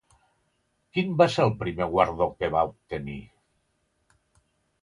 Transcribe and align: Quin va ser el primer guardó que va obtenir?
Quin 0.97 1.11
va 1.19 1.27
ser 1.33 1.45
el 1.49 1.53
primer 1.59 1.87
guardó 1.93 2.29
que 2.39 2.51
va 2.57 2.65
obtenir? 2.71 3.19